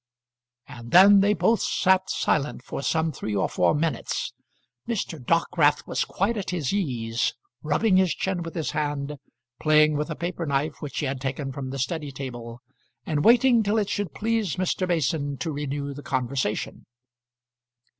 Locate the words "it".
13.77-13.89